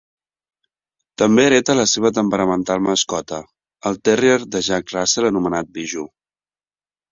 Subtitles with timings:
[1.21, 3.43] També hereta la seva temperamental mascota,
[3.91, 6.13] el terrier de Jack Russell anomenat Bijoux.